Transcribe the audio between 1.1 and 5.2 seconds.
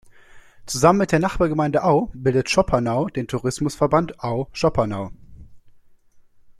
der Nachbargemeinde Au bildet Schoppernau den Tourismus-Verband Au-Schoppernau.